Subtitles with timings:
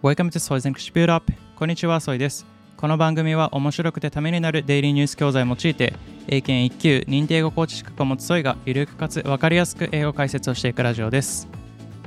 [0.00, 2.46] Welcome to Soy's English Build Up こんにちは、ソイです。
[2.76, 5.92] この番組は面白くてためになるデイリーニュース教材を用いて、
[6.28, 11.48] 英検1級認定英語コーチ資格を持つソイがゆるくかつ分かりやすく英語解説をしていくラジオです。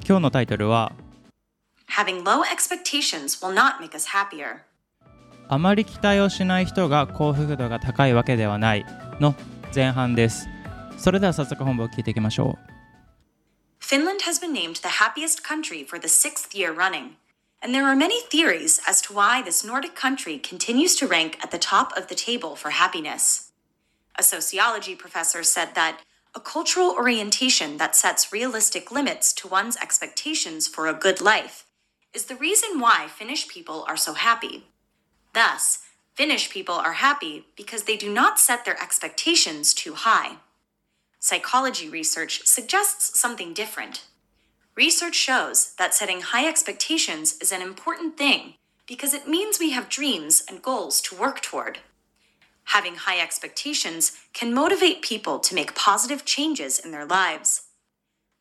[0.07, 0.93] 今日のタイトルは、
[1.89, 4.59] Having low expectations will not make us happier.
[5.49, 8.85] あまり期待をしない人が幸福度が高いわけではない
[9.19, 9.35] の
[9.75, 10.47] 前半です。
[10.97, 12.71] それでは早速本部を聞いていきましょう。
[13.83, 17.17] Finland has been named the happiest country for the sixth year running,
[17.61, 21.51] and there are many theories as to why this Nordic country continues to rank at
[21.51, 23.51] the top of the table for happiness.
[24.17, 26.01] A sociology professor said that
[26.33, 31.65] a cultural orientation that sets realistic limits to one's expectations for a good life
[32.13, 34.65] is the reason why Finnish people are so happy.
[35.33, 35.79] Thus,
[36.13, 40.37] Finnish people are happy because they do not set their expectations too high.
[41.19, 44.05] Psychology research suggests something different.
[44.75, 48.53] Research shows that setting high expectations is an important thing
[48.87, 51.79] because it means we have dreams and goals to work toward.
[52.65, 57.63] Having high expectations can motivate people to make positive changes in their lives.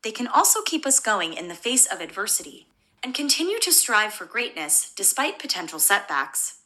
[0.03, 2.69] They can also keep us going in the face of adversity
[3.03, 6.58] and continue to strive for greatness despite potential setbacks.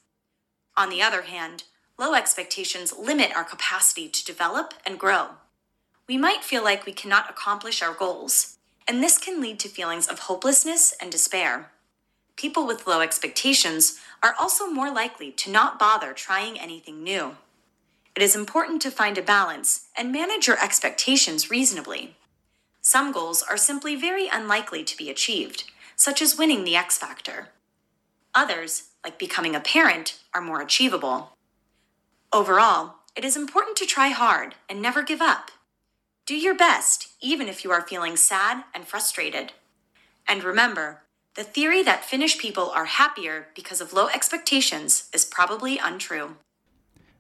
[0.77, 1.65] On the other hand,
[1.99, 5.29] low expectations limit our capacity to develop and grow.
[6.07, 8.54] We might feel like we cannot accomplish our goals,
[8.87, 11.71] and this can lead to feelings of hopelessness and despair.
[12.37, 17.37] People with low expectations are also more likely to not bother trying anything new.
[18.17, 22.17] It is important to find a balance and manage your expectations reasonably.
[22.81, 25.65] Some goals are simply very unlikely to be achieved,
[25.97, 27.49] such as winning the X Factor.
[28.35, 31.33] Others, like becoming a parent, are more achievable.
[32.33, 35.51] Overall, it is important to try hard and never give up.
[36.26, 39.54] Do your best, even if you are feeling sad and frustrated.
[40.28, 41.02] And remember,
[41.36, 46.36] the theory that Finnish people are happier because of low expectations is probably untrue.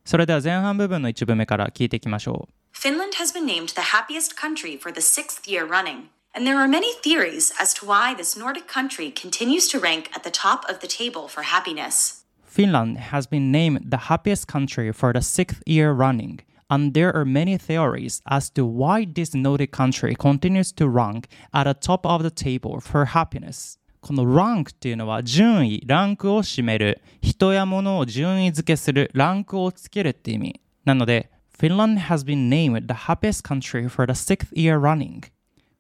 [0.06, 2.54] それでは前半部分の一部目から聞いていきましょう。
[2.78, 6.68] Finland has been named the happiest country for the sixth year running, and there are
[6.68, 10.80] many theories as to why this Nordic country continues to rank at the top of
[10.80, 12.24] the table for happiness.
[12.46, 16.42] Finland has been named the happiest country for the sixth year running,
[16.75, 21.65] and there are many theories as to why this Nordic country continues to rank at
[21.65, 23.79] the top of the table for happiness.
[24.01, 30.61] この rank っていうのは順位、ランクを占める、人や物を順位付けする、ランクをつけるって意味。
[30.85, 35.23] なので、Finland has been named the happiest country for the sixth year running.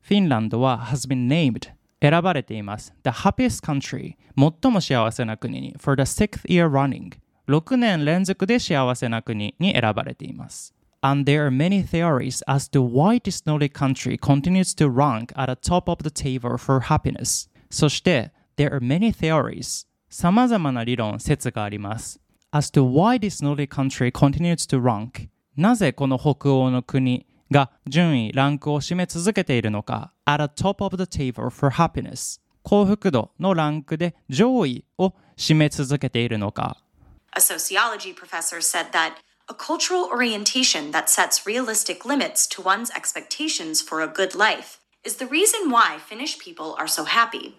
[0.01, 2.95] フィンランドは has been named 選ばれています。
[3.03, 4.17] The happiest country
[4.63, 7.19] 最も幸せな国に for the sixth year running
[7.49, 10.74] 6年連続で幸せな国に選ばれています。
[11.04, 15.56] And there are many theories as to why this Nordic country continues to rank at the
[15.56, 17.50] top of the table for happiness.
[17.70, 22.20] そして、there are many theories 様々な理論、説があります。
[22.52, 31.50] as to why this Nordic country continues to rank なぜこの北欧の国が順位、ランクを占め続けているのか at the top of the table
[31.50, 36.78] for happiness 幸福度のランクで上位を占め続けているのか
[37.36, 39.14] A sociology professor said that
[39.50, 45.16] a cultural orientation that sets realistic limits to one's expectations for a good life is
[45.16, 47.56] the reason why Finnish people are so happy.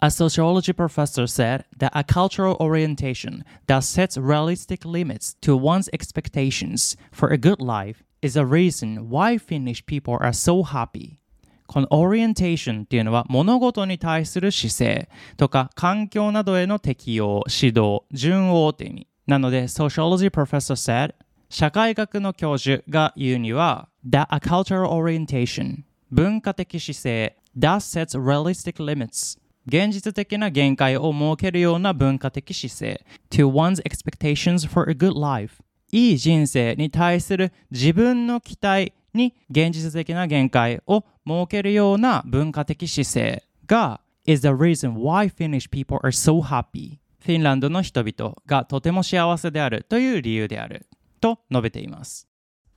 [0.00, 6.96] A sociology professor said that a cultural orientation that sets realistic limits to one's expectations
[7.12, 11.18] for a good life is a reason why Finnish people are so happy.
[11.66, 19.06] この orientation っていうのは物事に対する姿勢とか環境などへの適応、指導、順応って意味。
[19.27, 21.13] なので、sociology professor said
[21.49, 34.89] 社会学の教授が言うには that a cultural orientation 文化的姿勢 that sets realistic limits 現実的な限界を設けるような文化的姿勢 to one's expectations for
[34.89, 35.61] a good life
[35.91, 50.87] いい人生に対する自分の期待に現実的な限界を設けるような文化的姿勢が is the reason why Finnish people are so happy フィンランドの人々がとても幸せであるという理由である
[51.19, 52.25] と述べています。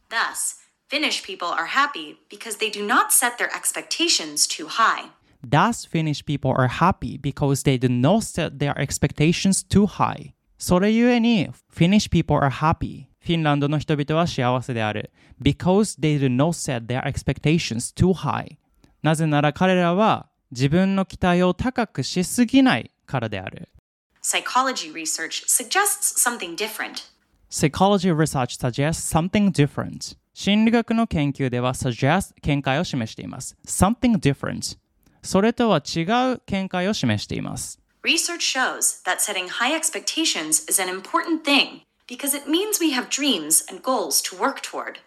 [0.08, 0.56] Thus,
[0.90, 5.08] Finnish people are happy because they do not set their expectations too high.
[5.48, 10.32] Thus, Finnish people are happy because they do not set their expectations too high.
[10.58, 13.06] それゆえに、Finnish people are happy.
[13.20, 15.12] フィンランドの人々は幸せである。
[15.40, 18.56] Because they do not set their expectations too high.
[19.04, 23.68] なぜなら彼らは自分の期待を高くしすぎないからである。
[24.21, 27.11] Psychology research suggests something different.
[27.47, 30.17] Psychology research suggests something different.
[30.33, 33.55] 心理学の研究では suggest 見解を示しています。
[33.65, 34.77] something different
[35.21, 36.01] それとは違
[36.33, 37.79] う見解を示しています。
[38.03, 43.09] Research shows that setting high expectations is an important thing because it means we have
[43.09, 44.99] dreams and goals to work toward.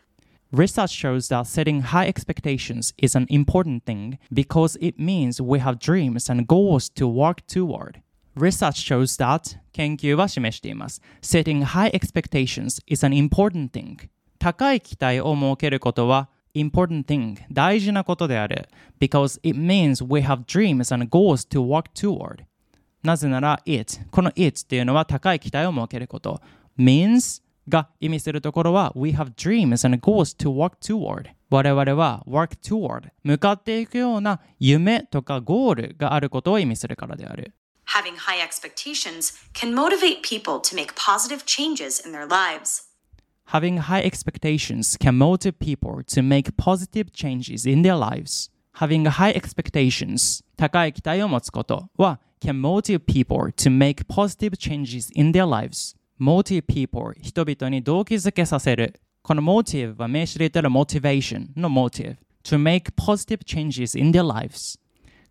[0.53, 5.79] Research shows that setting high expectations is an important thing because it means we have
[5.79, 8.01] dreams and goals to work toward.
[8.36, 11.02] Research shows that 研究は示しています。
[11.22, 14.10] Setting high expectations is an important thing.
[14.40, 18.68] 高い期待を設けることは important thing 大事なことである
[19.00, 22.44] because it means we have dreams and goals to work toward
[23.04, 26.42] なぜなら it この it っていうのは高い期待を設けること
[26.78, 37.54] means が意味するところは We have dreams and goals to work toward 我々は work toward 向かっていくような夢とかゴールがあることを意味するからである
[37.95, 42.85] Having high expectations can motivate people to make positive changes in their lives.
[43.47, 48.51] Having high expectations can motivate people to make positive changes in their lives.
[48.75, 55.97] Having high expectations 高い期待を持つことは can motivate people to make positive changes in their lives.
[56.21, 59.01] motive people 人々に動機づけさせる。
[59.23, 64.79] この motive は名詞で言ったら motivation の motive to make positive changes in their lives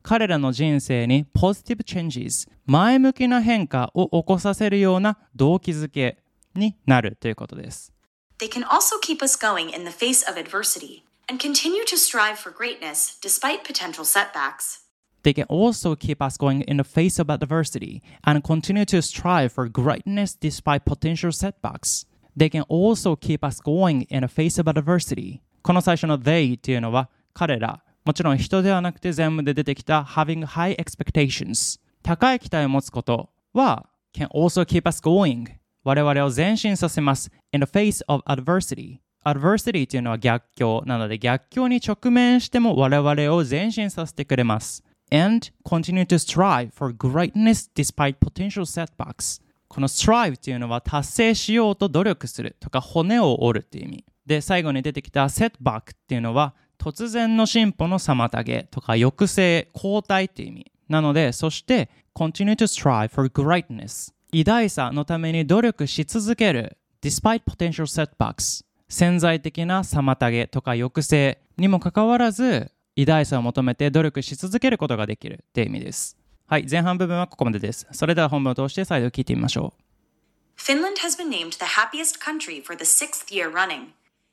[0.02, 6.18] 彼らの人生に positive changes 前向きな変化を起こさせるような動機づけ
[6.56, 7.94] になるということです
[8.40, 12.38] They can also keep us going in the face of adversity and continue to strive
[12.38, 14.84] for greatness despite potential setbacks.
[15.24, 19.52] They can also keep us going in the face of adversity and continue to strive
[19.52, 22.06] for greatness despite potential setbacks.
[22.36, 25.42] They can also keep us going in the face of adversity.
[25.64, 35.47] この最初の they っていうのは彼ら、 もちろん人ではなくて全部で出てきた having high expectations 高い期待を持つことは can also keep us going
[35.85, 44.83] 我々を前進させます in the face of adversity adversity っていうのは逆境なので逆境に直面しても我々を前進させてくれます
[45.13, 60.73] and continue to strive for greatness despite potential setbacks この strive っていうのは達成しようと努力するとか骨を折るっていう意味で最後に出てきた setback っていうのは突然の進歩の妨げとか抑制後退っていう意味。
[60.89, 76.19] なのでそして continue to strive for greatness 偉大さのために努力し続ける despite potential setbacks 潜在的な妨げとか抑制にもかかわらず偉大さを求めて努力し続けることができるっていう意味です。
[76.47, 77.87] はい前半部分はここまでです。
[77.93, 80.61] それでは本文を通して再度聞いてみましょう。
[80.61, 83.93] Finland has been named the happiest country for the sixth year running.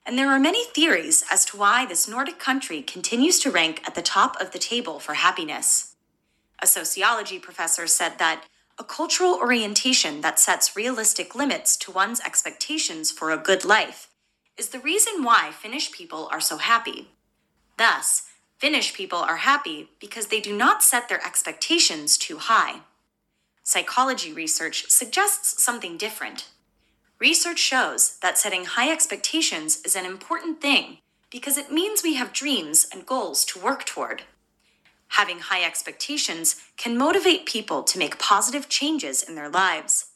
[0.10, 3.94] And there are many theories as to why this Nordic country continues to rank at
[3.94, 5.94] the top of the table for happiness.
[6.58, 8.46] A sociology professor said that
[8.80, 14.10] a cultural orientation that sets realistic limits to one's expectations for a good life
[14.58, 17.10] is the reason why Finnish people are so happy.
[17.78, 18.24] Thus,
[18.58, 22.80] Finnish people are happy because they do not set their expectations too high.
[23.62, 26.48] Psychology research suggests something different.
[27.19, 31.00] Research shows that setting high expectations is an important thing
[31.30, 34.24] because it means we have dreams and goals to work toward.
[35.10, 40.12] Having high expectations can motivate people to make positive changes in their lives.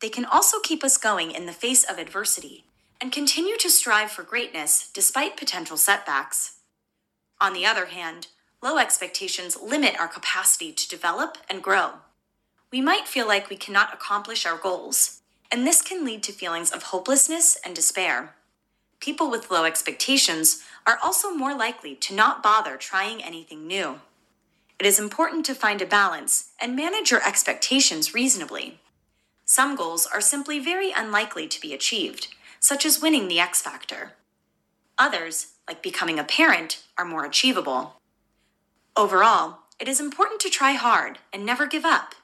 [0.00, 2.64] They can also keep us going in the face of adversity
[2.98, 6.60] and continue to strive for greatness despite potential setbacks.
[7.42, 8.28] On the other hand,
[8.62, 11.90] low expectations limit our capacity to develop and grow.
[12.70, 15.21] We might feel like we cannot accomplish our goals,
[15.52, 18.34] and this can lead to feelings of hopelessness and despair.
[19.00, 24.00] People with low expectations are also more likely to not bother trying anything new.
[24.78, 28.80] It is important to find a balance and manage your expectations reasonably.
[29.44, 32.28] Some goals are simply very unlikely to be achieved,
[32.58, 34.12] such as winning the X Factor.
[34.98, 38.00] Others, like becoming a parent, are more achievable.
[38.96, 42.14] Overall, it is important to try hard and never give up.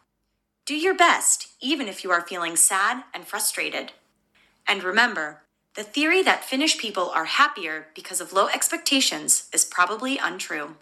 [0.68, 3.92] Do your best, even if you are feeling sad and frustrated.
[4.68, 5.38] And remember,
[5.75, 10.75] the theory that Finnish people are happier because of low expectations is probably untrue.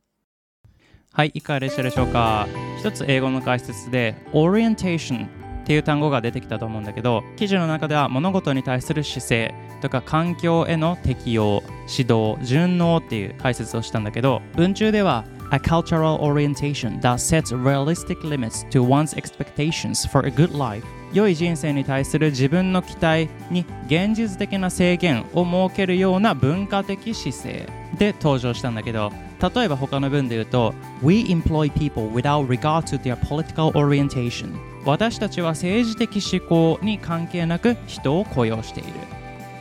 [1.12, 2.48] はい、いかがでしたでしょうか
[2.80, 5.28] 一つ英語の解説で orientation っ
[5.64, 29.12] ていう単語が出てきたと思うんだけど記事の中では物事に対する姿勢とか環境への適応指導順応っていう解説をしたんだけど文中では A cultural orientation that sets realistic limits to one's expectations for a good life 良い人生に対する自分の期待に現実的な制限を設けるような文化的姿勢で登場したんだけど
[29.54, 34.52] 例えば他の文で言うと We employ people without regard to their political orientation
[34.84, 38.92] 私たちは政治的思考に関係なく人を雇用している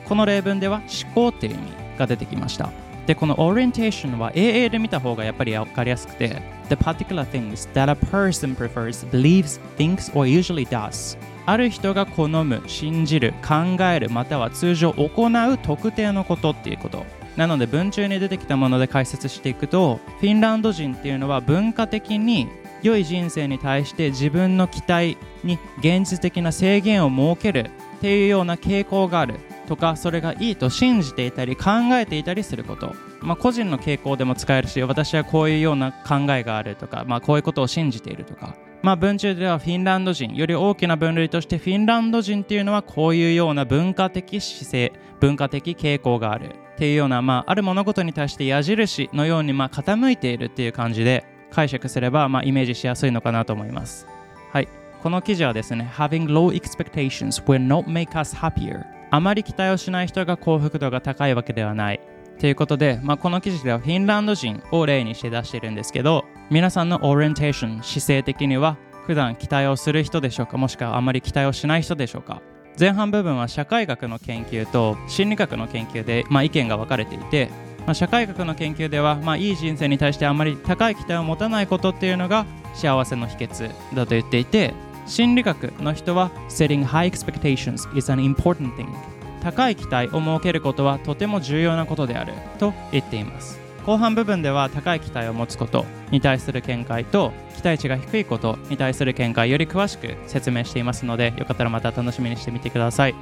[0.05, 2.71] この例文では思考っていう意味が出てきました
[3.05, 11.17] で、この orientation は AA で見た方がやっぱり分かりやすくて、The particular things that a person prefers, believes, thinks, or usually does.
[11.45, 17.05] ある人が好む、信じる、考える、または通常行う特定のことっていうこと。
[17.37, 22.47] なので文中に出てきたもので解説していくとフィンランド人っていうのは文化的に
[22.81, 29.35] 良い人生に対して自分の期待に現実的な制限を設けるっていうような傾向がある。
[29.65, 54.07] とかそれがいいと信じていたり考えていたりすること、まあ、個人の傾向でも使えるし私はこういうような考えがあるとか、まあ、こういうことを信じているとか、まあ、文中ではフィンランド人より大きな分類としてフィンランド人っていうのはこういうような文化的姿勢文化的傾向があるっていうような、まあ、ある物事に対して矢印のようにまあ傾いているっていう感じで解釈すれば、まあ、イメージしやすいのかなと思います。
[54.51, 54.67] はい。
[55.01, 61.99] この記事はですね、Having low expectations will not make us happier あまり期待をしない人が幸福度が高いわけではない。
[62.39, 72.41] ということで、まあ、この記事ではフィンランド人を例にして出しているんですけど、皆さんのオリエンテーション、姿勢的には普段期待をする人でしょうか、もしくはあまり期待をしない人でしょうか。
[72.77, 77.49] 前半部分は社会学の研究と心理学の研究で、まあ、意見が分かれていて、
[77.85, 84.73] まあ、社会学の研究では、まあ、いい人生に対してあまり高い期待を持たないことっていうのが幸せの秘訣だと言っていて
[85.05, 88.87] 心理学の人は Setting high expectations is an important thing.
[89.41, 93.59] 高い期待を設けることはとても重要なことであると言っています。
[93.85, 103.15] 後半部分では高い期待を持つことに対する見解と期待値が低いことに対する見解より詳しく説明していますのでよかったらまた楽しみにしてみてください。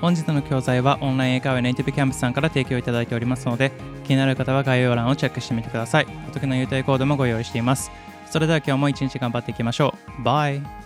[0.00, 3.72] 本日の教材はオンライン英会話ネイティブキャンプさんから提供いただいておりますので
[4.04, 6.06] 気になる方は概要欄をチェックしてみてください。
[6.28, 7.90] お得な優待コードもご用意しています。
[8.30, 10.22] それでは今日も一日頑張っていきましょう。
[10.22, 10.83] バイ。